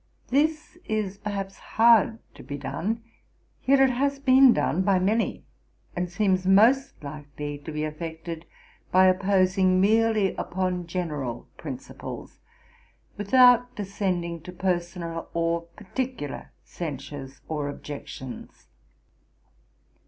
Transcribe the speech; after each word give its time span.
This 0.29 0.79
is, 0.85 1.19
perhaps, 1.19 1.59
hard 1.59 2.17
to 2.33 2.41
be 2.41 2.57
done; 2.57 3.03
yet 3.67 3.79
it 3.79 3.91
has 3.91 4.17
been 4.17 4.51
done 4.51 4.81
by 4.81 4.97
many, 4.97 5.43
and 5.95 6.09
seems 6.09 6.47
most 6.47 7.03
likely 7.03 7.59
to 7.59 7.71
be 7.71 7.83
effected 7.83 8.47
by 8.91 9.05
opposing 9.05 9.79
merely 9.79 10.33
upon 10.37 10.87
general 10.87 11.47
principles, 11.55 12.39
without 13.15 13.75
descending 13.75 14.41
to 14.41 14.51
personal 14.51 15.29
or 15.35 15.67
particular 15.75 16.49
censures 16.63 17.39
or 17.47 17.69
objections. 17.69 18.65